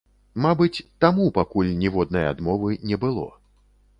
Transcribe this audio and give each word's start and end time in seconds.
Мабыць, 0.45 0.83
таму 1.05 1.25
пакуль 1.35 1.69
ніводнай 1.83 2.25
адмовы 2.31 2.71
не 2.93 3.01
было. 3.07 3.29